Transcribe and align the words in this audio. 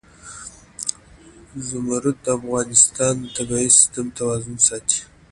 زمرد 1.67 2.17
د 2.25 2.27
افغانستان 2.39 3.13
د 3.21 3.25
طبعي 3.35 3.67
سیسټم 3.77 4.07
توازن 4.17 4.55
ساتي. 4.67 4.99